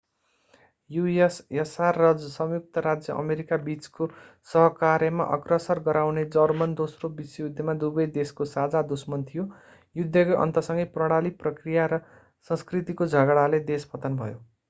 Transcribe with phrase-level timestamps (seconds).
[0.89, 2.07] ussr र
[2.27, 4.07] संयुक्त राज्य अमेरिका बीचको
[4.47, 9.47] सहकार्यमा अग्रसर गराउने जर्मन दोस्रो विश्वयुद्धमा दुवै देशको साझा दुश्मन थियो
[9.95, 12.03] युद्धको अन्त्यसँगै प्रणाली प्रक्रिया र
[12.49, 14.43] संस्कृतिको झगडाले देश पतन भयो